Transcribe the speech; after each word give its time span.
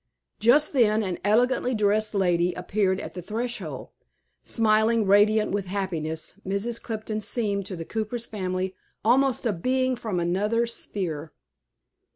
Just 0.39 0.73
then, 0.73 1.03
an 1.03 1.19
elegantly 1.23 1.75
dressed 1.75 2.15
lady 2.15 2.53
appeared 2.55 2.99
at 2.99 3.13
the 3.13 3.21
threshold. 3.21 3.89
Smiling, 4.41 5.05
radiant 5.05 5.51
with 5.51 5.67
happiness, 5.67 6.33
Mrs. 6.43 6.81
Clifton 6.81 7.19
seemed, 7.21 7.67
to 7.67 7.75
the 7.75 7.85
cooper's 7.85 8.25
family, 8.25 8.73
almost 9.05 9.45
a 9.45 9.53
being 9.53 9.95
from 9.95 10.19
another 10.19 10.65
sphere. 10.65 11.33